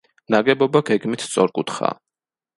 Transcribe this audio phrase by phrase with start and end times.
[0.35, 2.01] ნაგებობა გეგმით სწორკუთხაა.